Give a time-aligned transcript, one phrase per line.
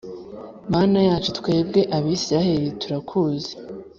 [0.73, 3.51] Mana yacu twebwe Abisirayeli turakuzi.